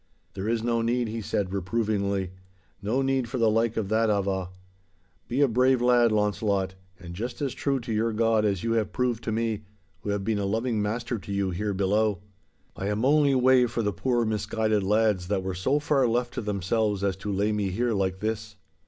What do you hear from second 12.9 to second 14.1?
only wae for the